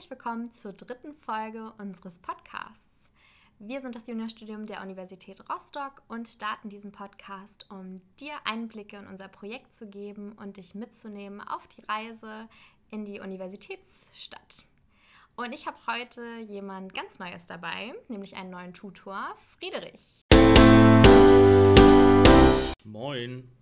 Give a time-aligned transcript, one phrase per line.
[0.00, 3.10] herzlich willkommen zur dritten Folge unseres Podcasts.
[3.58, 9.06] Wir sind das Juniorstudium der Universität Rostock und starten diesen Podcast, um dir Einblicke in
[9.06, 12.48] unser Projekt zu geben und dich mitzunehmen auf die Reise
[12.90, 14.64] in die Universitätsstadt.
[15.36, 20.24] Und ich habe heute jemand ganz Neues dabei, nämlich einen neuen Tutor, Friedrich.
[22.86, 23.59] Moin.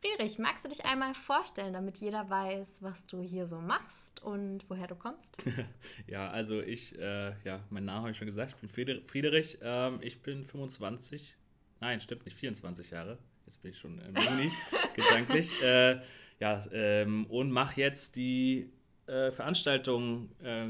[0.00, 4.64] Friedrich, magst du dich einmal vorstellen, damit jeder weiß, was du hier so machst und
[4.68, 5.36] woher du kommst?
[6.06, 9.98] ja, also ich, äh, ja, mein Name habe ich schon gesagt, ich bin Friedrich, ähm,
[10.00, 11.36] ich bin 25,
[11.80, 14.52] nein, stimmt nicht, 24 Jahre, jetzt bin ich schon im Juni,
[14.94, 16.00] gedanklich, äh,
[16.38, 18.70] ja, ähm, und mache jetzt die
[19.06, 20.68] äh, Veranstaltung äh,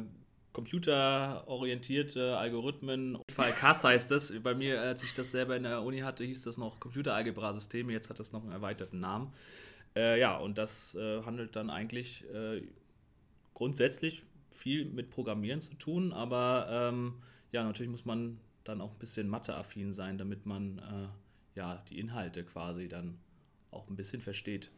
[0.59, 3.19] computerorientierte Algorithmen.
[3.31, 4.35] Fall CAS heißt das.
[4.43, 7.93] Bei mir, als ich das selber in der Uni hatte, hieß das noch Computeralgebra-Systeme.
[7.93, 9.33] Jetzt hat das noch einen erweiterten Namen.
[9.95, 12.63] Äh, ja, und das äh, handelt dann eigentlich äh,
[13.55, 17.15] grundsätzlich viel mit Programmieren zu tun, aber ähm,
[17.53, 22.01] ja, natürlich muss man dann auch ein bisschen Mathe-affin sein, damit man äh, ja die
[22.01, 23.17] Inhalte quasi dann
[23.71, 24.73] auch ein bisschen versteht.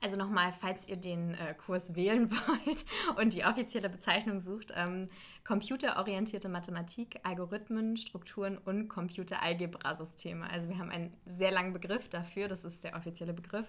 [0.00, 2.84] Also nochmal, falls ihr den äh, Kurs wählen wollt
[3.18, 5.08] und die offizielle Bezeichnung sucht, ähm,
[5.44, 10.48] computerorientierte Mathematik, Algorithmen, Strukturen und Computeralgebra-Systeme.
[10.50, 13.66] Also wir haben einen sehr langen Begriff dafür, das ist der offizielle Begriff,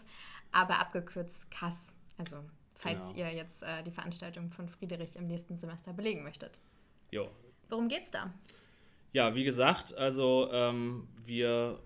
[0.51, 1.93] aber abgekürzt CAS.
[2.17, 2.37] Also
[2.75, 3.19] falls genau.
[3.19, 6.61] ihr jetzt äh, die Veranstaltung von Friedrich im nächsten Semester belegen möchtet.
[7.11, 7.29] Jo.
[7.69, 8.33] Worum geht's da?
[9.13, 11.79] Ja, wie gesagt, also ähm, wir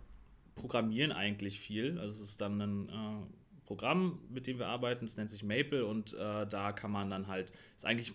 [0.55, 1.99] programmieren eigentlich viel.
[1.99, 3.38] Also es ist dann ein äh,
[3.69, 5.05] Programm, mit dem wir arbeiten.
[5.05, 8.13] Es nennt sich Maple und äh, da kann man dann halt, ist eigentlich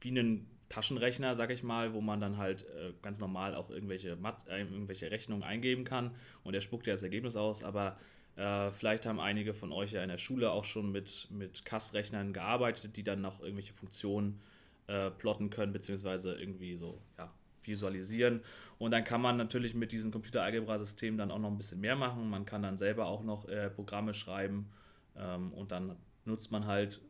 [0.00, 4.16] wie ein Taschenrechner, sag ich mal, wo man dann halt äh, ganz normal auch irgendwelche,
[4.16, 6.10] Mat äh, irgendwelche Rechnungen eingeben kann
[6.42, 7.96] und der spuckt ja das Ergebnis aus, aber
[8.34, 12.32] äh, vielleicht haben einige von euch ja in der Schule auch schon mit, mit CAS-Rechnern
[12.32, 14.40] gearbeitet, die dann noch irgendwelche Funktionen
[14.88, 17.32] äh, plotten können, beziehungsweise irgendwie so, ja,
[17.62, 18.40] visualisieren.
[18.78, 22.28] Und dann kann man natürlich mit diesem Computeralgebra-System dann auch noch ein bisschen mehr machen.
[22.28, 24.68] Man kann dann selber auch noch äh, Programme schreiben
[25.18, 27.00] ähm, und dann nutzt man halt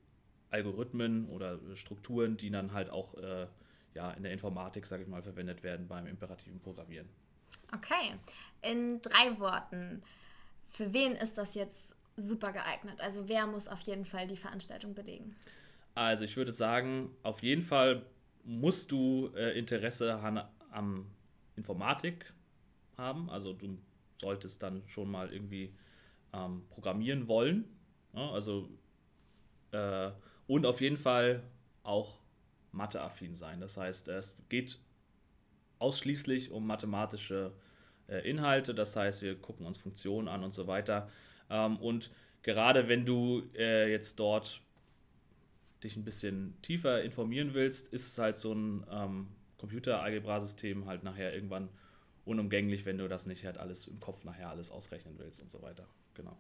[0.51, 3.47] Algorithmen oder Strukturen, die dann halt auch äh,
[3.95, 7.09] ja, in der Informatik, sage ich mal, verwendet werden beim imperativen Programmieren.
[7.75, 8.15] Okay,
[8.63, 10.03] in drei Worten.
[10.71, 13.01] Für wen ist das jetzt super geeignet?
[13.01, 15.35] Also wer muss auf jeden Fall die Veranstaltung belegen?
[15.95, 18.05] Also ich würde sagen, auf jeden Fall
[18.45, 21.07] musst du äh, Interesse an, am
[21.57, 22.33] Informatik
[22.97, 23.31] haben.
[23.31, 23.79] Also du
[24.17, 25.75] solltest dann schon mal irgendwie
[26.33, 27.65] ähm, programmieren wollen.
[28.17, 28.69] Ja, also
[29.73, 30.11] äh,
[30.47, 31.43] und auf jeden Fall
[31.83, 32.19] auch
[32.73, 33.61] matheaffin sein.
[33.61, 34.79] Das heißt, es geht
[35.79, 37.53] ausschließlich um mathematische
[38.09, 38.75] äh, Inhalte.
[38.75, 41.09] Das heißt, wir gucken uns Funktionen an und so weiter.
[41.51, 42.11] Ähm, und
[42.43, 44.63] gerade wenn du äh, jetzt dort
[45.83, 49.29] dich ein bisschen tiefer informieren willst, ist halt so ein ähm,
[49.59, 51.69] Computeralgebra-System halt nachher irgendwann
[52.25, 55.63] unumgänglich, wenn du das nicht halt alles im Kopf nachher alles ausrechnen willst und so
[55.63, 55.87] weiter.
[56.15, 56.37] Genau.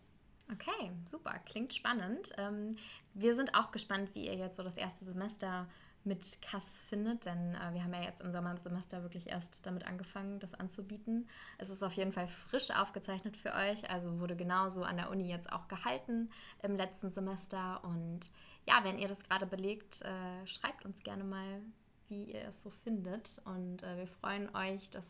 [0.52, 2.32] Okay, super, klingt spannend.
[2.38, 2.76] Ähm,
[3.14, 5.66] wir sind auch gespannt, wie ihr jetzt so das erste Semester
[6.04, 10.38] mit Kass findet, denn äh, wir haben ja jetzt im Sommersemester wirklich erst damit angefangen,
[10.38, 11.28] das anzubieten.
[11.58, 15.28] Es ist auf jeden Fall frisch aufgezeichnet für euch, also wurde genauso an der Uni
[15.28, 16.30] jetzt auch gehalten
[16.62, 17.82] im letzten Semester.
[17.82, 18.30] Und
[18.66, 21.60] ja, wenn ihr das gerade belegt, äh, schreibt uns gerne mal,
[22.08, 23.42] wie ihr es so findet.
[23.44, 25.04] Und äh, wir freuen euch, das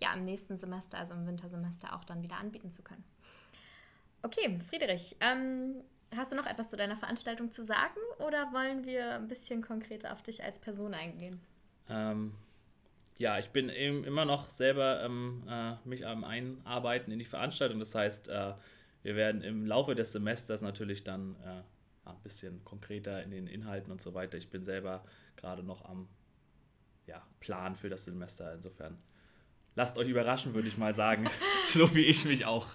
[0.00, 3.04] ja im nächsten Semester, also im Wintersemester, auch dann wieder anbieten zu können.
[4.24, 5.84] Okay, Friedrich, ähm,
[6.16, 10.14] hast du noch etwas zu deiner Veranstaltung zu sagen oder wollen wir ein bisschen konkreter
[10.14, 11.42] auf dich als Person eingehen?
[11.90, 12.32] Ähm,
[13.18, 17.78] ja, ich bin eben immer noch selber ähm, äh, mich am Einarbeiten in die Veranstaltung.
[17.78, 18.54] Das heißt, äh,
[19.02, 23.92] wir werden im Laufe des Semesters natürlich dann äh, ein bisschen konkreter in den Inhalten
[23.92, 24.38] und so weiter.
[24.38, 25.04] Ich bin selber
[25.36, 26.08] gerade noch am
[27.06, 28.54] ja, Plan für das Semester.
[28.54, 28.96] Insofern
[29.74, 31.28] lasst euch überraschen, würde ich mal sagen.
[31.68, 32.68] so wie ich mich auch.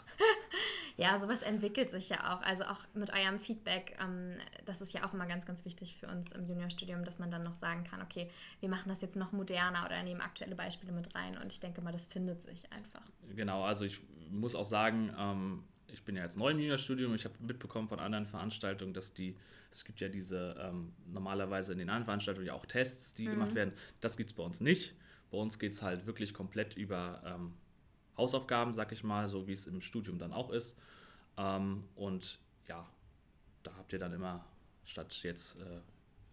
[1.00, 2.42] Ja, sowas entwickelt sich ja auch.
[2.42, 6.08] Also auch mit eurem Feedback, ähm, das ist ja auch immer ganz, ganz wichtig für
[6.08, 8.30] uns im Juniorstudium, dass man dann noch sagen kann, okay,
[8.60, 11.38] wir machen das jetzt noch moderner oder nehmen aktuelle Beispiele mit rein.
[11.38, 13.02] Und ich denke mal, das findet sich einfach.
[13.34, 17.16] Genau, also ich muss auch sagen, ähm, ich bin ja jetzt neu im Juniorstudium.
[17.16, 19.38] Ich habe mitbekommen von anderen Veranstaltungen, dass die,
[19.72, 23.32] es gibt ja diese ähm, normalerweise in den anderen Veranstaltungen ja auch Tests, die mhm.
[23.32, 23.74] gemacht werden.
[24.02, 24.96] Das gibt es bei uns nicht.
[25.32, 27.54] Bei uns geht es halt wirklich komplett über ähm,
[28.20, 30.78] Hausaufgaben, sag ich mal, so wie es im Studium dann auch ist.
[31.38, 32.86] Ähm, und ja,
[33.64, 34.46] da habt ihr dann immer
[34.84, 35.80] statt jetzt äh,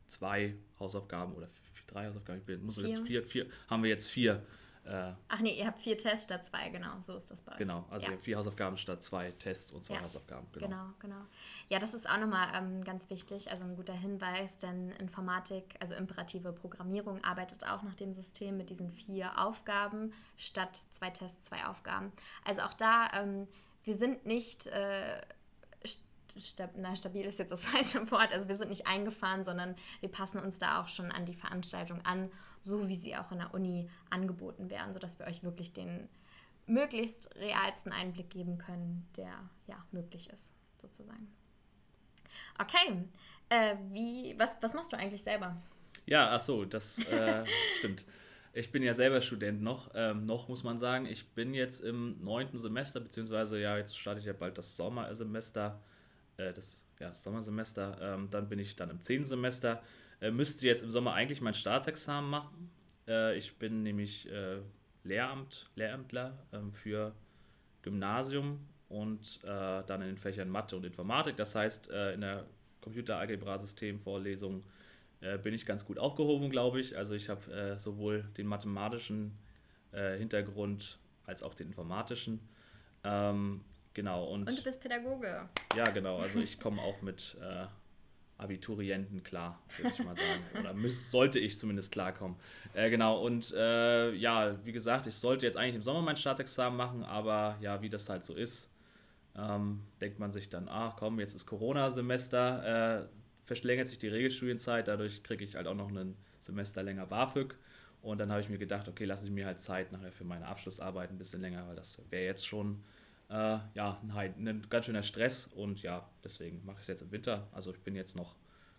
[0.07, 1.49] zwei Hausaufgaben oder
[1.87, 2.89] drei Hausaufgaben, ich muss vier.
[2.89, 4.43] Jetzt vier, vier, haben wir jetzt vier
[4.87, 7.59] Äh, Ach nee, ihr habt vier Tests statt zwei, genau, so ist das bei euch.
[7.59, 8.17] Genau, also ja.
[8.19, 10.03] vier Hausaufgaben statt zwei Tests und zwei Ja.
[10.03, 10.47] Hausaufgaben.
[10.53, 10.67] Genau.
[10.69, 11.21] Genau, genau.
[11.69, 15.95] Ja, das ist auch nochmal ähm, ganz wichtig, also ein guter Hinweis, denn Informatik, also
[15.95, 21.67] imperative Programmierung, arbeitet auch nach dem System mit diesen vier Aufgaben statt zwei Tests, zwei
[21.67, 22.13] Aufgaben.
[22.45, 23.49] Also auch da, ähm,
[23.83, 25.21] wir sind nicht, äh,
[26.41, 30.11] stab na, stabil ist jetzt das falsche Wort, also wir sind nicht eingefahren, sondern wir
[30.11, 32.31] passen uns da auch schon an die Veranstaltung an,
[32.63, 36.09] so wie sie auch in der Uni angeboten werden, sodass wir euch wirklich den
[36.67, 41.29] möglichst realsten Einblick geben können, der ja möglich ist, sozusagen.
[42.59, 43.05] Okay,
[43.49, 45.57] äh, wie, was, was machst du eigentlich selber?
[46.07, 47.45] Ja, ach so, das äh,
[47.79, 48.05] stimmt.
[48.53, 51.05] Ich bin ja selber Student noch, ähm, noch muss man sagen.
[51.07, 55.79] Ich bin jetzt im neunten Semester, beziehungsweise ja, jetzt starte ich ja bald das Sommersemester,
[56.37, 57.99] äh, das, ja, das Sommersemester.
[58.01, 59.83] Ähm, dann bin ich dann im zehnten Semester.
[60.21, 62.71] Äh, müsste jetzt im Sommer eigentlich mein Staatsexamen machen.
[63.09, 64.59] Äh, ich bin nämlich äh,
[65.05, 67.15] Lehramt, Lehrämtler ähm, für
[67.83, 71.37] Gymnasium und äh, dann in den Fächern Mathe und Informatik.
[71.37, 72.47] Das heißt, in der
[72.81, 74.63] Computeralgebra-System-Vorlesung
[75.43, 76.97] bin ich ganz gut aufgehoben, glaube ich.
[76.97, 79.37] Also ich habe sowohl den mathematischen
[79.93, 82.41] Hintergrund als auch den informatischen.
[83.03, 83.65] Ähm,
[83.97, 85.49] genau, und, Und du bist Pädagoge.
[85.75, 87.65] ja, genau, also ich komme auch mit äh,
[88.39, 90.43] Abiturienten klar, würde ich mal sagen.
[90.61, 92.37] Oder müß, sollte ich zumindest klarkommen.
[92.75, 96.77] Äh, genau, und äh, ja, wie gesagt, ich sollte jetzt eigentlich im Sommer mein Staatsexamen
[96.77, 98.71] machen, aber ja, wie das halt so ist,
[99.35, 103.07] ähm, denkt man sich dann, ach komm, jetzt ist Corona-Semester, äh,
[103.45, 107.55] verlängert sich die Regelstudienzeit, dadurch kriege ich halt auch noch ein Semester länger BAföG.
[108.03, 110.47] Und dann habe ich mir gedacht, okay, lasse ich mir halt Zeit nachher für meine
[110.47, 112.85] Abschlussarbeit ein bisschen länger, weil das wäre jetzt schon
[113.29, 115.47] äh, ja, ein, Heid- ein ganz schöner Stress.
[115.49, 117.49] Und ja, deswegen mache ich es jetzt im Winter.
[117.53, 118.37] Also ich bin jetzt noch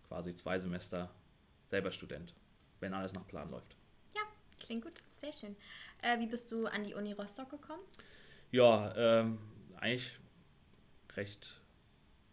[0.07, 1.09] quasi zwei Semester
[1.69, 2.33] selber Student,
[2.79, 3.75] wenn alles nach Plan läuft.
[4.15, 4.21] Ja,
[4.59, 5.55] klingt gut, sehr schön.
[6.01, 7.81] Äh, wie bist du an die Uni Rostock gekommen?
[8.51, 9.39] Ja, ähm,
[9.75, 10.19] eigentlich
[11.15, 11.61] recht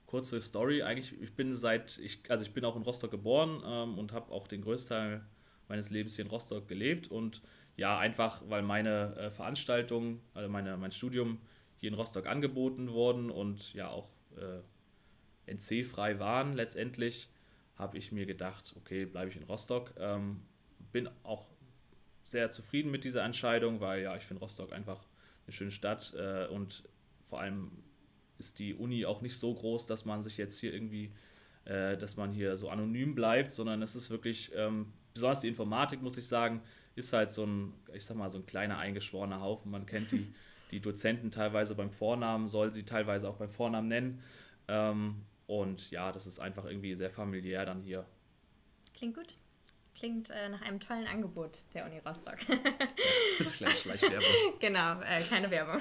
[0.07, 0.83] kurze Story.
[0.83, 4.31] Eigentlich, ich bin seit, ich, also ich bin auch in Rostock geboren ähm, und habe
[4.33, 5.25] auch den Größteil
[5.69, 7.09] meines Lebens hier in Rostock gelebt.
[7.09, 7.43] Und
[7.77, 11.41] ja, einfach, weil meine äh, Veranstaltungen, also meine, mein Studium
[11.85, 14.09] hier in Rostock angeboten wurden und ja auch
[14.39, 17.29] äh, NC-frei waren letztendlich,
[17.77, 19.93] habe ich mir gedacht, okay, bleibe ich in Rostock.
[19.99, 20.41] Ähm,
[20.93, 21.47] bin auch
[22.23, 25.07] sehr zufrieden mit dieser Entscheidung, weil ja, ich finde Rostock einfach
[25.47, 26.85] eine schöne Stadt äh, und
[27.27, 27.71] vor allem
[28.39, 31.13] ist die Uni auch nicht so groß, dass man sich jetzt hier irgendwie,
[31.67, 36.01] äh, dass man hier so anonym bleibt, sondern es ist wirklich, ähm, besonders die Informatik,
[36.01, 36.63] muss ich sagen,
[36.95, 39.71] ist halt so ein, ich sag mal, so ein kleiner eingeschworener Haufen.
[39.71, 40.33] Man kennt die,
[40.75, 44.23] die Dozenten teilweise beim Vornamen, soll sie teilweise auch beim Vornamen nennen.
[44.67, 48.05] Ähm, und ja, das ist einfach irgendwie sehr familiär dann hier.
[48.93, 49.37] Klingt gut.
[49.97, 52.39] Klingt äh, nach einem tollen Angebot der Uni Rostock.
[53.53, 54.29] Schlecht, Schleichwerbung.
[54.61, 55.81] genau, äh, keine Werbung.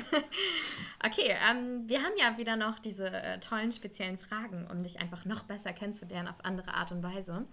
[1.03, 5.25] okay, ähm, wir haben ja wieder noch diese äh, tollen speziellen Fragen, um dich einfach
[5.25, 7.47] noch besser kennenzulernen auf andere Art und Weise.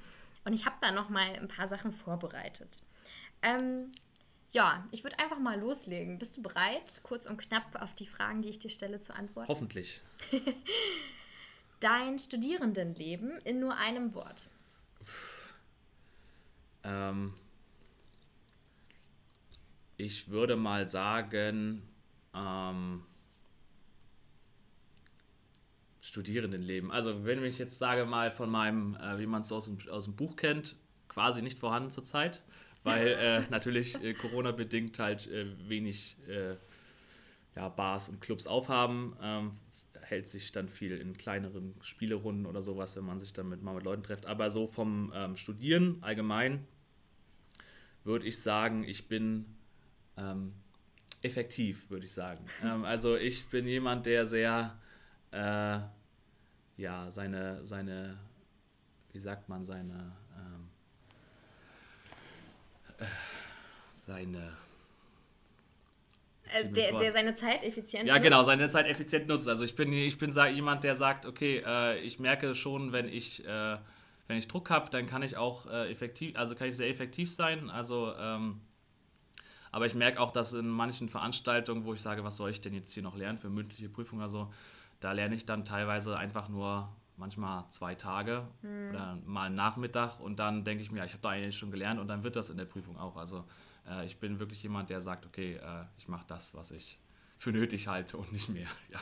[0.45, 2.83] Und ich habe da noch mal ein paar Sachen vorbereitet.
[3.43, 3.91] Ähm,
[4.51, 6.19] ja, ich würde einfach mal loslegen.
[6.19, 9.49] Bist du bereit, kurz und knapp auf die Fragen, die ich dir stelle, zu antworten?
[9.49, 10.01] Hoffentlich.
[11.81, 14.49] Dein Studierendenleben in nur einem Wort.
[16.83, 17.35] Ähm,
[19.97, 21.83] ich würde mal sagen,
[22.35, 23.05] ähm,
[26.01, 26.91] Studierendenleben.
[26.91, 30.05] Also wenn ich jetzt sage mal von meinem, äh, wie man es aus dem, aus
[30.05, 30.77] dem Buch kennt,
[31.09, 32.43] quasi nicht vorhanden zurzeit,
[32.83, 36.57] weil äh, natürlich äh, Corona-bedingt halt äh, wenig äh,
[37.57, 39.17] ja, Bars und Clubs aufhaben.
[39.21, 39.53] Ähm,
[40.03, 43.75] hält sich dann viel in kleineren Spielerunden oder sowas, wenn man sich dann mit, mal
[43.75, 44.27] mit Leuten trifft.
[44.27, 46.67] Aber so vom ähm, Studieren allgemein
[48.05, 49.45] würde ich sagen, ich bin
[50.17, 50.53] ähm,
[51.23, 52.45] effektiv, würde ich sagen.
[52.65, 54.79] ähm, also ich bin jemand, der sehr,
[55.31, 55.81] äh,
[56.77, 58.19] ja, seine, seine,
[59.13, 60.13] wie sagt man, seine,
[63.93, 64.57] seine,
[66.53, 68.25] Äh, der, der seine Zeit effizient ja, nutzt.
[68.25, 69.49] genau, seine Zeit effizient nutzt.
[69.49, 73.45] Also ich bin, ich bin jemand, der sagt, okay, äh, ich merke schon, wenn ich,
[73.47, 73.79] äh,
[74.27, 77.31] wenn ich Druck habe, dann kann ich auch äh, effektiv, also kann ich sehr effektiv
[77.31, 77.71] sein.
[77.71, 78.61] Also, ähm,
[79.73, 82.75] aber ich merke auch, dass in manchen Veranstaltungen, wo ich sage, was soll ich denn
[82.75, 84.53] jetzt hier noch lernen für mündliche Prüfungen oder so,
[84.99, 86.89] da lerne ich dann teilweise einfach nur
[87.21, 91.23] manchmal zwei Tage oder mal einen Nachmittag und dann denke ich mir, ja, ich habe
[91.23, 93.17] da eigentlich schon gelernt und dann wird das in der Prüfung auch.
[93.17, 93.45] Also
[93.89, 96.99] äh, ich bin wirklich jemand, der sagt, okay, äh, ich mache das, was ich
[97.39, 98.69] für nötig halte und nicht mehr.
[98.91, 98.99] Ja.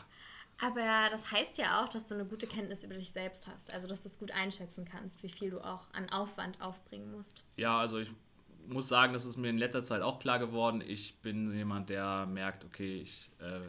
[0.61, 3.73] Aber das heißt ja auch, dass du eine gute Kenntnis über dich selbst hast.
[3.73, 7.45] Also, dass du es gut einschätzen kannst, wie viel du auch an Aufwand aufbringen musst.
[7.57, 8.11] ja, also ich
[8.67, 10.83] muss sagen, das ist mir in letzter Zeit auch klar geworden.
[10.85, 13.61] Ich bin jemand, der merkt, okay, ich äh,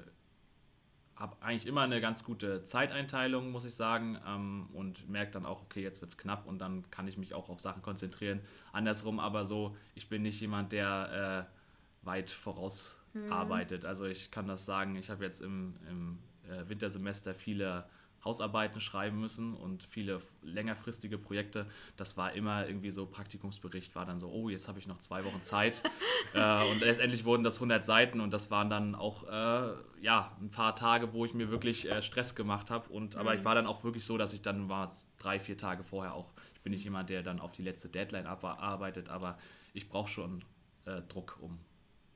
[1.20, 5.62] habe eigentlich immer eine ganz gute Zeiteinteilung, muss ich sagen, ähm, und merke dann auch,
[5.62, 8.40] okay, jetzt wird es knapp und dann kann ich mich auch auf Sachen konzentrieren.
[8.72, 13.34] Andersrum aber so, ich bin nicht jemand, der äh, weit voraus mhm.
[13.34, 13.84] arbeitet.
[13.84, 17.86] Also ich kann das sagen, ich habe jetzt im, im äh, Wintersemester viele
[18.24, 21.66] Hausarbeiten schreiben müssen und viele längerfristige Projekte.
[21.96, 25.24] Das war immer irgendwie so, Praktikumsbericht war dann so, oh, jetzt habe ich noch zwei
[25.24, 25.84] Wochen Zeit.
[26.34, 30.50] äh, und letztendlich wurden das 100 Seiten und das waren dann auch, äh, ja, ein
[30.50, 32.90] paar Tage, wo ich mir wirklich äh, Stress gemacht habe.
[32.90, 33.40] Und, aber mhm.
[33.40, 36.34] ich war dann auch wirklich so, dass ich dann war drei, vier Tage vorher auch,
[36.56, 39.38] ich bin nicht jemand, der dann auf die letzte Deadline arbeitet, aber
[39.74, 40.44] ich brauche schon
[40.86, 41.58] äh, Druck, um,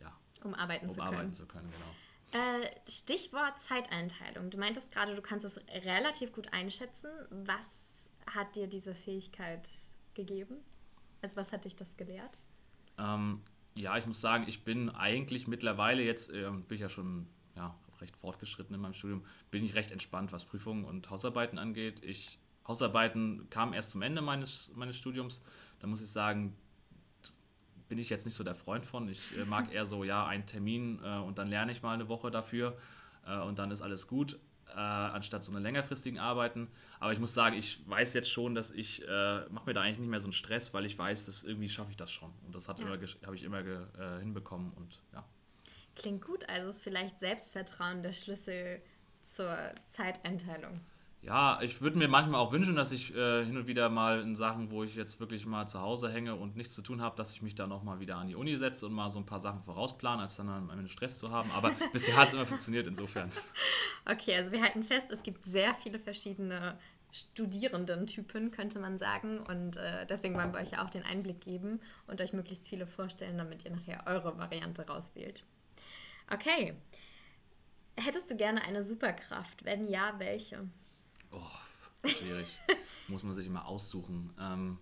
[0.01, 0.11] ja,
[0.43, 1.33] um arbeiten um zu arbeiten können.
[1.33, 2.02] zu können, genau.
[2.33, 4.49] Äh, Stichwort Zeiteinteilung.
[4.49, 7.09] Du meintest gerade, du kannst es relativ gut einschätzen.
[7.29, 7.67] Was
[8.25, 9.69] hat dir diese Fähigkeit
[10.15, 10.55] gegeben?
[11.21, 12.41] Also was hat dich das gelehrt?
[12.97, 13.41] Ähm,
[13.75, 17.75] ja, ich muss sagen, ich bin eigentlich mittlerweile jetzt, äh, bin ich ja schon ja,
[18.01, 22.03] recht fortgeschritten in meinem Studium, bin ich recht entspannt, was Prüfungen und Hausarbeiten angeht.
[22.03, 25.41] Ich, Hausarbeiten kamen erst zum Ende meines, meines Studiums.
[25.79, 26.55] Da muss ich sagen,
[27.93, 29.07] bin ich jetzt nicht so der Freund von.
[29.07, 32.09] Ich äh, mag eher so, ja, einen Termin äh, und dann lerne ich mal eine
[32.09, 32.75] Woche dafür
[33.27, 36.71] äh, und dann ist alles gut, äh, anstatt so eine längerfristigen Arbeiten.
[36.99, 39.99] Aber ich muss sagen, ich weiß jetzt schon, dass ich, äh, mache mir da eigentlich
[39.99, 42.33] nicht mehr so einen Stress, weil ich weiß, dass irgendwie schaffe ich das schon.
[42.47, 42.75] Und das ja.
[42.75, 43.61] habe ich immer
[44.21, 45.23] hinbekommen und ja.
[45.95, 48.81] Klingt gut, also ist vielleicht Selbstvertrauen der Schlüssel
[49.29, 50.81] zur Zeiteinteilung.
[51.23, 54.35] Ja, ich würde mir manchmal auch wünschen, dass ich äh, hin und wieder mal in
[54.35, 57.31] Sachen, wo ich jetzt wirklich mal zu Hause hänge und nichts zu tun habe, dass
[57.31, 59.63] ich mich da nochmal wieder an die Uni setze und mal so ein paar Sachen
[59.63, 61.49] vorausplane, als dann Ende Stress zu haben.
[61.51, 63.31] Aber bisher hat es immer funktioniert insofern.
[64.05, 66.77] Okay, also wir halten fest, es gibt sehr viele verschiedene
[67.13, 69.39] Studierendentypen, könnte man sagen.
[69.39, 72.85] Und äh, deswegen wollen wir euch ja auch den Einblick geben und euch möglichst viele
[72.85, 75.45] vorstellen, damit ihr nachher eure Variante rauswählt.
[76.29, 76.73] Okay.
[77.95, 79.63] Hättest du gerne eine Superkraft?
[79.63, 80.67] Wenn ja, welche?
[81.33, 82.59] Oh, schwierig.
[83.07, 84.33] Muss man sich immer aussuchen.
[84.39, 84.77] Ähm,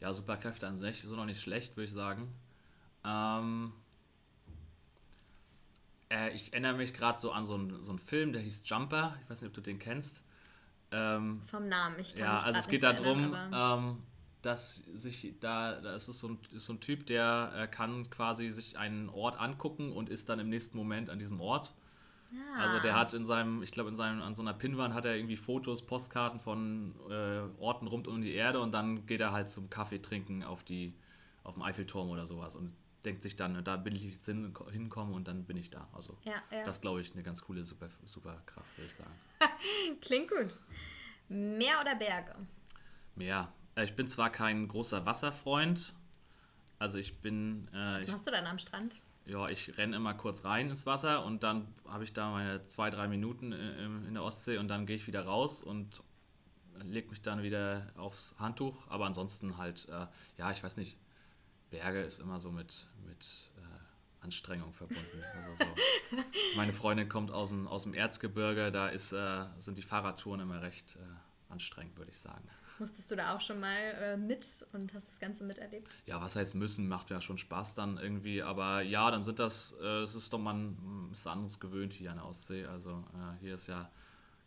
[0.00, 2.32] ja, Superkräfte an sich sind noch nicht schlecht, würde ich sagen.
[3.04, 3.72] Ähm,
[6.10, 9.16] äh, ich erinnere mich gerade so an so einen, so einen Film, der hieß Jumper.
[9.22, 10.22] Ich weiß nicht, ob du den kennst.
[10.90, 14.02] Ähm, Vom Namen, ich kann Ja, also es geht darum, ähm,
[14.42, 18.10] dass sich da, da ist es so ein, ist so ein Typ, der äh, kann
[18.10, 21.72] quasi sich einen Ort angucken und ist dann im nächsten Moment an diesem Ort.
[22.58, 25.16] Also der hat in seinem, ich glaube, in seinem, an so einer Pinnwand hat er
[25.16, 29.48] irgendwie Fotos, Postkarten von äh, Orten rund um die Erde und dann geht er halt
[29.48, 30.94] zum Kaffee trinken auf die,
[31.42, 32.72] auf dem Eiffelturm oder sowas und
[33.04, 35.88] denkt sich dann, da bin ich jetzt hinkommen und dann bin ich da.
[35.92, 36.64] Also ja, ja.
[36.64, 39.12] das glaube ich eine ganz coole Super, Superkraft, würde ich sagen.
[40.00, 40.54] Klingt gut.
[41.28, 42.34] Meer oder Berge?
[43.14, 43.52] Meer.
[43.74, 45.94] Äh, ich bin zwar kein großer Wasserfreund,
[46.78, 47.68] also ich bin.
[47.72, 48.96] Äh, Was machst ich, du dann am Strand?
[49.26, 52.90] Ja, ich renne immer kurz rein ins Wasser und dann habe ich da meine zwei,
[52.90, 56.02] drei Minuten in der Ostsee und dann gehe ich wieder raus und
[56.82, 58.88] lege mich dann wieder aufs Handtuch.
[58.88, 60.06] Aber ansonsten halt, äh,
[60.38, 60.96] ja, ich weiß nicht,
[61.70, 65.22] Berge ist immer so mit, mit äh, Anstrengung verbunden.
[65.34, 66.16] Also so.
[66.56, 70.62] Meine Freundin kommt aus dem, aus dem Erzgebirge, da ist, äh, sind die Fahrradtouren immer
[70.62, 72.48] recht äh, anstrengend, würde ich sagen.
[72.78, 75.96] Musstest du da auch schon mal äh, mit und hast das Ganze miterlebt?
[76.06, 78.42] Ja, was heißt müssen, macht ja schon Spaß dann irgendwie.
[78.42, 82.16] Aber ja, dann sind das, äh, es ist doch man ist anderes gewöhnt hier an
[82.16, 82.66] der Ostsee.
[82.66, 83.88] Also äh, hier ist ja,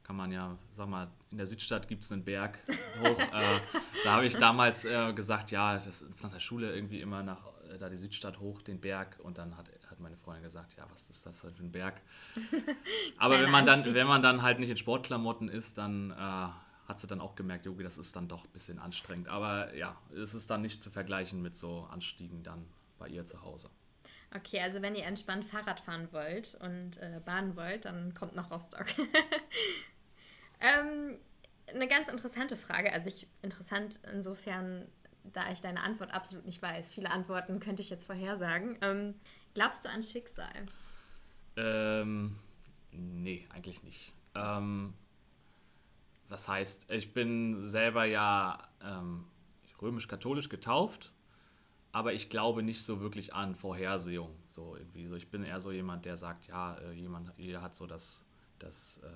[0.04, 2.60] kann man ja, sag mal, in der Südstadt gibt es einen Berg
[3.02, 3.18] hoch.
[3.34, 3.60] Äh,
[4.04, 7.40] da habe ich damals äh, gesagt, ja, das nach der Schule irgendwie immer nach
[7.74, 9.20] äh, da die Südstadt hoch, den Berg.
[9.24, 12.02] Und dann hat, hat meine Freundin gesagt, ja, was ist das denn für ein Berg?
[13.18, 16.12] Aber wenn man, dann, wenn man dann halt nicht in Sportklamotten ist, dann
[16.88, 19.28] hat sie dann auch gemerkt, Yogi, das ist dann doch ein bisschen anstrengend.
[19.28, 22.66] Aber ja, es ist dann nicht zu vergleichen mit so Anstiegen dann
[22.98, 23.70] bei ihr zu Hause.
[24.36, 28.52] Okay, also wenn ihr entspannt Fahrrad fahren wollt und äh, baden wollt, dann kommt nach
[28.52, 28.88] Rostock.
[30.60, 31.18] ähm,
[31.68, 34.86] eine ganz interessante Frage, also ich, interessant insofern,
[35.24, 36.92] da ich deine Antwort absolut nicht weiß.
[36.92, 38.78] Viele Antworten könnte ich jetzt vorhersagen.
[38.82, 39.16] Ähm,
[39.54, 40.68] glaubst du an Schicksal?
[41.58, 42.38] Ähm,
[42.92, 44.14] nee, eigentlich nicht.
[44.36, 44.94] Ähm,
[46.30, 49.26] was heißt, ich bin selber ja ähm,
[49.82, 51.14] römisch-katholisch getauft,
[51.92, 54.36] aber ich glaube nicht so wirklich an Vorhersehung.
[54.52, 55.16] So irgendwie so.
[55.16, 58.26] Ich bin eher so jemand, der sagt, ja, äh, jemand, jeder hat so das,
[58.60, 59.10] das äh,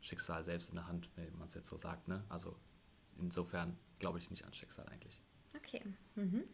[0.00, 2.08] Schicksal selbst in der Hand, wenn man es jetzt so sagt.
[2.08, 2.22] Ne?
[2.28, 2.56] Also
[3.18, 5.20] insofern glaube ich nicht an Schicksal eigentlich.
[5.56, 5.82] Okay.
[6.14, 6.44] Mhm.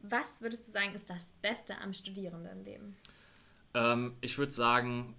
[0.00, 2.96] Was würdest du sagen, ist das Beste am Studierendenleben?
[3.74, 5.14] Ähm, ich würde sagen,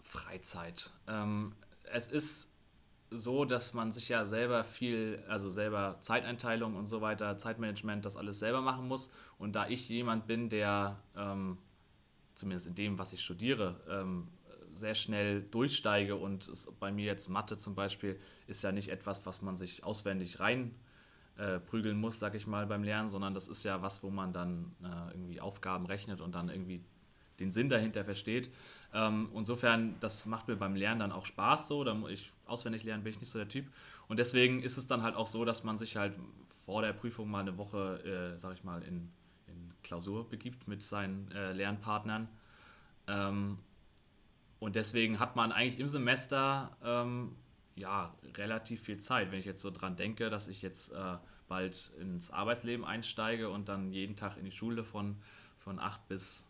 [0.00, 0.90] Freizeit.
[1.08, 2.52] Ähm, es ist
[3.10, 8.16] so, dass man sich ja selber viel, also selber Zeiteinteilung und so weiter, Zeitmanagement, das
[8.16, 9.10] alles selber machen muss.
[9.38, 11.58] Und da ich jemand bin, der ähm,
[12.34, 14.28] zumindest in dem, was ich studiere, ähm,
[14.74, 19.42] sehr schnell durchsteige und bei mir jetzt Mathe zum Beispiel ist ja nicht etwas, was
[19.42, 20.74] man sich auswendig rein
[21.36, 24.32] äh, prügeln muss, sag ich mal, beim Lernen, sondern das ist ja was, wo man
[24.32, 26.82] dann äh, irgendwie Aufgaben rechnet und dann irgendwie
[27.38, 28.50] den Sinn dahinter versteht.
[28.94, 31.84] Ähm, insofern, das macht mir beim Lernen dann auch Spaß so.
[31.84, 33.66] Da ich auswendig lernen bin ich nicht so der Typ.
[34.08, 36.14] Und deswegen ist es dann halt auch so, dass man sich halt
[36.64, 39.10] vor der Prüfung mal eine Woche, äh, sag ich mal, in,
[39.46, 42.28] in Klausur begibt mit seinen äh, Lernpartnern.
[43.06, 43.58] Ähm,
[44.58, 47.34] und deswegen hat man eigentlich im Semester ähm,
[47.74, 49.32] ja relativ viel Zeit.
[49.32, 51.16] Wenn ich jetzt so dran denke, dass ich jetzt äh,
[51.48, 55.16] bald ins Arbeitsleben einsteige und dann jeden Tag in die Schule von,
[55.58, 56.46] von 8 bis,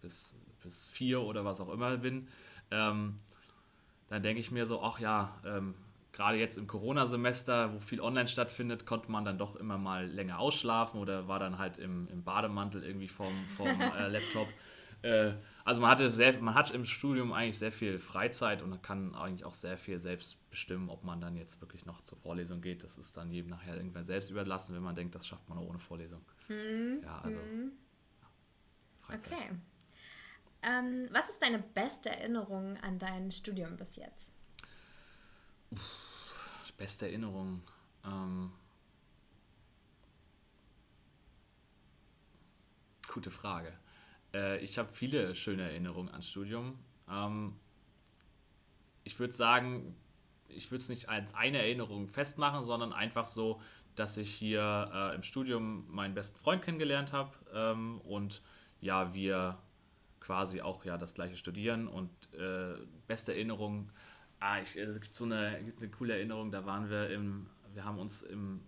[0.00, 2.28] bis, bis 4 oder was auch immer bin,
[2.70, 3.18] ähm,
[4.08, 5.74] dann denke ich mir so, ach ja, ähm,
[6.12, 10.38] gerade jetzt im Corona-Semester, wo viel online stattfindet, konnte man dann doch immer mal länger
[10.38, 14.48] ausschlafen oder war dann halt im, im Bademantel irgendwie vorm, vorm äh, Laptop.
[15.02, 15.32] Äh,
[15.64, 19.44] also man hatte sehr, man hat im Studium eigentlich sehr viel Freizeit und kann eigentlich
[19.44, 22.82] auch sehr viel selbst bestimmen, ob man dann jetzt wirklich noch zur Vorlesung geht.
[22.82, 25.68] Das ist dann jedem nachher irgendwann selbst überlassen, wenn man denkt, das schafft man auch
[25.68, 26.20] ohne Vorlesung.
[26.48, 27.00] Hm.
[27.02, 27.72] Ja, also hm.
[28.20, 28.28] ja,
[29.00, 29.32] Freizeit.
[29.32, 29.50] Okay.
[30.62, 34.30] Ähm, was ist deine beste Erinnerung an dein Studium bis jetzt?
[35.70, 37.62] Uff, beste Erinnerung.
[38.04, 38.52] Ähm,
[43.12, 43.72] gute Frage.
[44.34, 46.78] Äh, ich habe viele schöne Erinnerungen ans Studium.
[47.08, 47.56] Ähm,
[49.04, 49.96] ich würde sagen,
[50.48, 53.60] ich würde es nicht als eine Erinnerung festmachen, sondern einfach so,
[53.94, 58.42] dass ich hier äh, im Studium meinen besten Freund kennengelernt habe ähm, und
[58.80, 59.58] ja, wir
[60.20, 62.74] quasi auch ja das gleiche studieren und äh,
[63.06, 63.90] beste Erinnerung,
[64.38, 67.84] ah, ich, es gibt so eine, gibt eine coole Erinnerung, da waren wir im, wir
[67.84, 68.60] haben uns im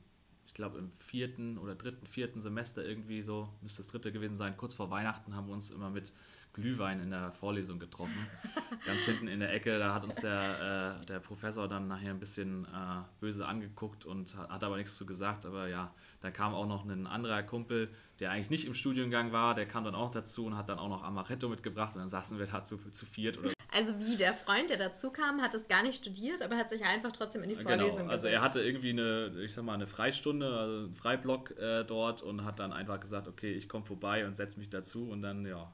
[0.53, 4.55] ich glaube, im vierten oder dritten, vierten Semester irgendwie so, müsste das dritte gewesen sein,
[4.57, 6.13] kurz vor Weihnachten haben wir uns immer mit
[6.53, 8.29] Glühwein in der Vorlesung getroffen.
[8.87, 12.21] Ganz hinten in der Ecke, da hat uns der, äh, der Professor dann nachher ein
[12.21, 15.47] bisschen äh, böse angeguckt und hat, hat, aber nichts zu gesagt.
[15.47, 17.89] Aber ja, da kam auch noch ein anderer Kumpel,
[18.21, 20.89] der eigentlich nicht im Studiengang war, der kam dann auch dazu und hat dann auch
[20.89, 24.35] noch Amaretto mitgebracht und dann saßen wir da zu, zu viert oder also wie der
[24.35, 27.49] Freund, der dazu kam, hat es gar nicht studiert, aber hat sich einfach trotzdem in
[27.49, 28.11] die genau, Vorlesung genau.
[28.11, 32.23] Also er hatte irgendwie eine, ich sag mal, eine Freistunde, also einen Freiblock äh, dort
[32.23, 35.47] und hat dann einfach gesagt, okay, ich komme vorbei und setze mich dazu und dann,
[35.47, 35.73] ja,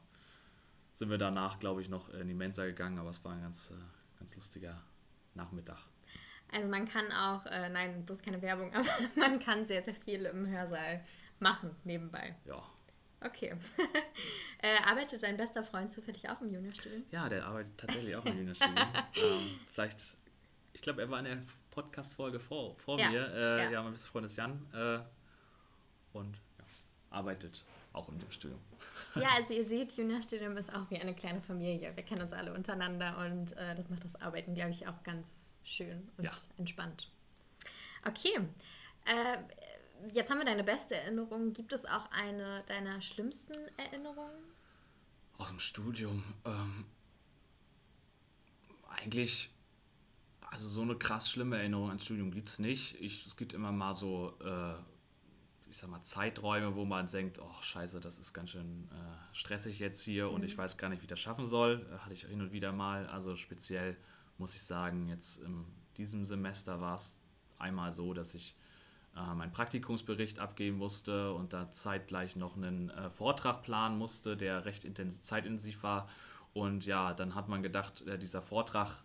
[0.99, 3.71] sind wir danach, glaube ich, noch in die Mensa gegangen, aber es war ein ganz,
[3.71, 4.83] äh, ganz lustiger
[5.35, 5.79] Nachmittag.
[6.51, 10.25] Also man kann auch, äh, nein, bloß keine Werbung, aber man kann sehr, sehr viel
[10.25, 11.05] im Hörsaal
[11.39, 12.35] machen nebenbei.
[12.45, 12.63] Ja,
[13.21, 13.57] Okay.
[14.63, 17.03] äh, arbeitet dein bester Freund zufällig auch im Juniorstudium?
[17.11, 18.77] Ja, der arbeitet tatsächlich auch im Juniorstudium.
[19.17, 20.17] ähm, vielleicht,
[20.73, 23.11] ich glaube, er war in der Podcast-Folge vor, vor ja.
[23.11, 23.35] mir.
[23.35, 23.71] Äh, ja.
[23.71, 24.65] ja, mein bester Freund ist Jan.
[24.73, 25.01] Äh,
[26.13, 26.39] und
[27.11, 28.61] arbeitet auch im Studium.
[29.15, 31.95] ja, also ihr seht, Juniorstudium ist auch wie eine kleine Familie.
[31.97, 35.29] Wir kennen uns alle untereinander und äh, das macht das Arbeiten, glaube ich, auch ganz
[35.65, 36.33] schön und ja.
[36.57, 37.11] entspannt.
[38.05, 38.39] Okay.
[39.05, 39.39] Äh,
[40.13, 41.53] jetzt haben wir deine beste Erinnerung.
[41.53, 44.45] Gibt es auch eine deiner schlimmsten Erinnerungen?
[45.39, 46.23] Aus dem Studium.
[46.45, 46.87] Ähm,
[48.89, 49.51] eigentlich,
[50.51, 53.01] also so eine krass schlimme Erinnerung ans Studium gibt es nicht.
[53.01, 54.75] Ich, es gibt immer mal so, äh,
[55.69, 59.79] ich sag mal, Zeiträume, wo man denkt, oh scheiße, das ist ganz schön äh, stressig
[59.79, 60.35] jetzt hier mhm.
[60.35, 61.87] und ich weiß gar nicht, wie ich das schaffen soll.
[61.91, 63.07] Äh, hatte ich hin und wieder mal.
[63.07, 63.97] Also speziell
[64.39, 65.65] muss ich sagen, jetzt in
[65.97, 67.21] diesem Semester war es
[67.59, 68.57] einmal so, dass ich
[69.17, 74.65] äh, meinen Praktikumsbericht abgeben musste und da zeitgleich noch einen äh, Vortrag planen musste, der
[74.65, 76.09] recht intensiv, zeitintensiv war.
[76.55, 79.03] Und ja, dann hat man gedacht, äh, dieser Vortrag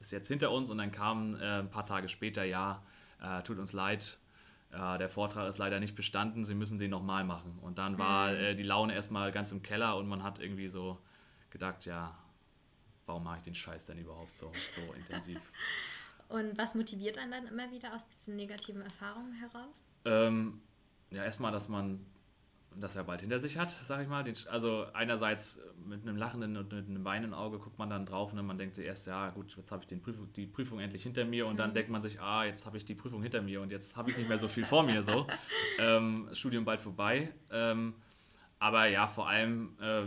[0.00, 2.82] ist jetzt hinter uns und dann kam ein paar Tage später, ja,
[3.44, 4.18] tut uns leid,
[4.74, 7.58] äh, der Vortrag ist leider nicht bestanden, Sie müssen den nochmal machen.
[7.60, 8.56] Und dann war mhm.
[8.56, 10.98] die Laune erstmal ganz im Keller und man hat irgendwie so
[11.50, 12.16] gedacht, ja,
[13.06, 15.40] warum mache ich den Scheiß denn überhaupt so, so intensiv?
[16.28, 19.88] Und was motiviert einen dann immer wieder aus diesen negativen Erfahrungen heraus?
[20.04, 20.60] Ähm,
[21.10, 22.04] ja, erstmal, dass man
[22.76, 24.24] das ja bald hinter sich hat, sag ich mal.
[24.50, 28.44] also einerseits mit einem lachenden und mit einem weinenden Auge guckt man dann drauf und
[28.44, 31.46] man denkt sich erst, ja gut, jetzt habe ich Prüfung, die Prüfung endlich hinter mir
[31.46, 31.58] und mhm.
[31.58, 34.10] dann denkt man sich, ah, jetzt habe ich die Prüfung hinter mir und jetzt habe
[34.10, 35.26] ich nicht mehr so viel vor mir so.
[35.78, 37.32] ähm, Studium bald vorbei.
[37.50, 37.94] Ähm,
[38.58, 40.04] aber ja, vor allem äh,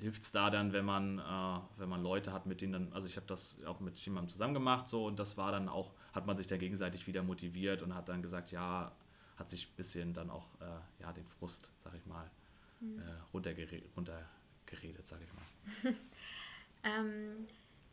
[0.00, 3.06] hilft es da dann, wenn man, äh, wenn man Leute hat, mit denen dann, also
[3.06, 6.26] ich habe das auch mit jemandem zusammen gemacht so und das war dann auch, hat
[6.26, 8.92] man sich da gegenseitig wieder motiviert und hat dann gesagt, ja,
[9.36, 12.30] hat sich ein bisschen dann auch äh, ja, den Frust, sag ich mal,
[12.80, 12.98] mhm.
[12.98, 15.94] äh, runtergere runtergeredet, sag ich mal.
[16.84, 17.46] ähm,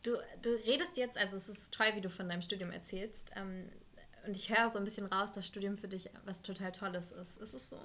[0.04, 3.32] Du, du redest jetzt, also es ist toll, wie du von deinem Studium erzählst.
[3.36, 3.70] Ähm,
[4.26, 7.38] und ich höre so ein bisschen raus, dass Studium für dich was total Tolles ist.
[7.38, 7.80] Ist es so?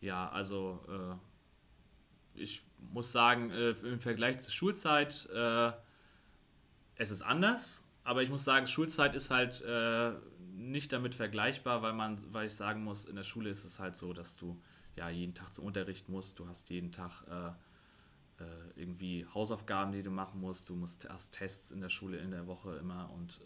[0.00, 5.72] Ja, also äh, ich muss sagen, äh, im Vergleich zur Schulzeit, äh,
[6.96, 10.12] es ist anders, aber ich muss sagen, Schulzeit ist halt äh,
[10.60, 13.96] nicht damit vergleichbar, weil man, weil ich sagen muss, in der Schule ist es halt
[13.96, 14.60] so, dass du
[14.96, 17.48] ja jeden Tag zum Unterricht musst, du hast jeden Tag äh,
[18.42, 18.46] äh,
[18.76, 22.46] irgendwie Hausaufgaben, die du machen musst, du musst erst Tests in der Schule in der
[22.46, 23.40] Woche immer und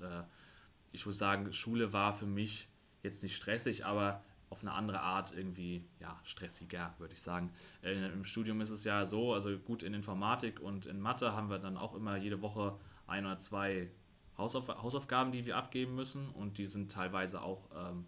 [0.93, 2.69] ich muss sagen, Schule war für mich
[3.03, 7.53] jetzt nicht stressig, aber auf eine andere Art irgendwie ja, stressiger, würde ich sagen.
[7.83, 11.51] Äh, Im Studium ist es ja so, also gut in Informatik und in Mathe haben
[11.51, 13.91] wir dann auch immer jede Woche ein oder zwei
[14.37, 18.07] Hausauf Hausaufgaben, die wir abgeben müssen und die sind teilweise auch ähm,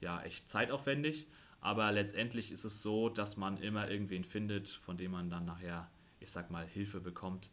[0.00, 1.26] ja, echt zeitaufwendig.
[1.60, 5.90] Aber letztendlich ist es so, dass man immer irgendwen findet, von dem man dann nachher,
[6.20, 7.50] ich sag mal, Hilfe bekommt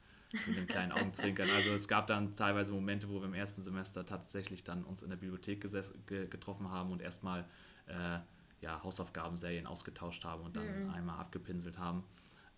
[0.47, 1.49] mit den kleinen Augenzwinkern.
[1.55, 5.09] Also es gab dann teilweise Momente, wo wir im ersten Semester tatsächlich dann uns in
[5.09, 5.61] der Bibliothek
[6.07, 7.45] ge getroffen haben und erstmal
[7.87, 8.19] äh,
[8.61, 10.89] ja, Hausaufgabenserien ausgetauscht haben und dann mhm.
[10.91, 12.03] einmal abgepinselt haben.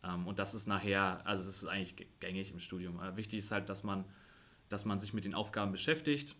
[0.03, 3.01] Ähm, und das ist nachher, also es ist eigentlich gängig im Studium.
[3.01, 4.05] Äh, wichtig ist halt, dass man,
[4.69, 6.35] dass man sich mit den Aufgaben beschäftigt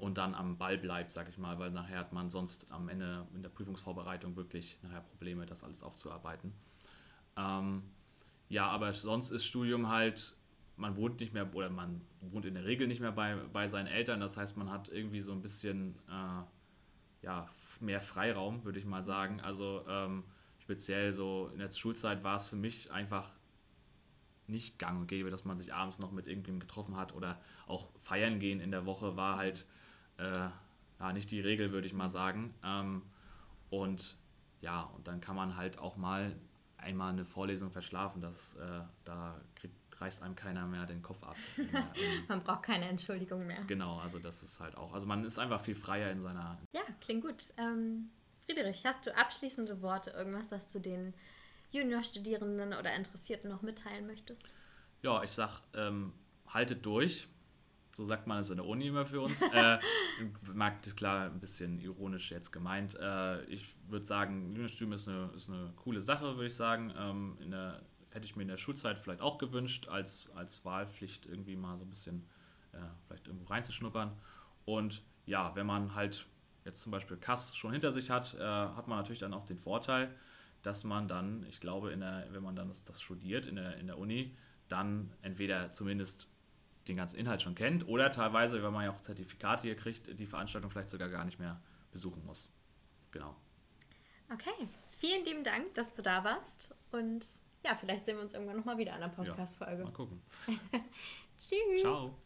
[0.00, 3.26] und dann am Ball bleibt, sag ich mal, weil nachher hat man sonst am Ende
[3.34, 6.52] in der Prüfungsvorbereitung wirklich nachher Probleme, das alles aufzuarbeiten.
[7.36, 7.82] Ähm,
[8.48, 10.34] ja, aber sonst ist Studium halt,
[10.76, 13.86] man wohnt nicht mehr oder man wohnt in der Regel nicht mehr bei, bei seinen
[13.86, 14.20] Eltern.
[14.20, 17.48] Das heißt, man hat irgendwie so ein bisschen äh, ja,
[17.80, 19.40] mehr Freiraum, würde ich mal sagen.
[19.40, 20.24] Also ähm,
[20.58, 23.30] speziell so in der Schulzeit war es für mich einfach
[24.50, 27.88] nicht gang und gäbe, dass man sich abends noch mit irgendwem getroffen hat oder auch
[27.98, 29.66] feiern gehen in der Woche war halt
[30.18, 30.48] äh,
[31.00, 32.54] ja, nicht die Regel, würde ich mal sagen.
[32.64, 33.02] Ähm,
[33.70, 34.16] und
[34.60, 36.36] ja, und dann kann man halt auch mal
[36.76, 41.36] einmal eine Vorlesung verschlafen, das, äh, da kriegt, reißt einem keiner mehr den Kopf ab.
[42.28, 43.62] man braucht keine Entschuldigung mehr.
[43.66, 46.58] Genau, also das ist halt auch, also man ist einfach viel freier in seiner...
[46.72, 47.44] Ja, klingt gut.
[47.58, 48.10] Ähm,
[48.46, 51.14] Friedrich, hast du abschließende Worte, irgendwas, was du den
[51.72, 54.42] Juniorstudierenden oder Interessierten noch mitteilen möchtest?
[55.02, 56.12] Ja, ich sag, ähm,
[56.46, 57.28] haltet durch
[58.00, 59.42] so sagt man es in der Uni immer für uns.
[59.42, 59.78] äh,
[60.54, 62.98] mag klar ein bisschen ironisch jetzt gemeint.
[62.98, 66.92] Äh, ich würde sagen, Juniorstudium ist eine, ist eine coole Sache, würde ich sagen.
[66.96, 67.80] Ähm, der,
[68.10, 71.84] hätte ich mir in der Schulzeit vielleicht auch gewünscht, als, als Wahlpflicht irgendwie mal so
[71.84, 72.26] ein bisschen
[72.72, 74.12] äh, vielleicht irgendwo reinzuschnuppern.
[74.64, 76.26] Und ja, wenn man halt
[76.64, 79.58] jetzt zum Beispiel Kass schon hinter sich hat, äh, hat man natürlich dann auch den
[79.58, 80.14] Vorteil,
[80.62, 83.76] dass man dann, ich glaube, in der, wenn man dann das, das studiert in der,
[83.76, 84.36] in der Uni,
[84.68, 86.28] dann entweder zumindest
[86.88, 90.26] den ganzen Inhalt schon kennt oder teilweise, wenn man ja auch Zertifikate hier kriegt, die
[90.26, 91.60] Veranstaltung vielleicht sogar gar nicht mehr
[91.92, 92.50] besuchen muss.
[93.10, 93.36] Genau.
[94.32, 94.68] Okay,
[94.98, 97.26] vielen lieben Dank, dass du da warst und
[97.64, 99.78] ja, vielleicht sehen wir uns irgendwann nochmal wieder an der Podcast-Folge.
[99.78, 100.22] Ja, mal gucken.
[101.38, 101.80] Tschüss.
[101.80, 102.16] Ciao.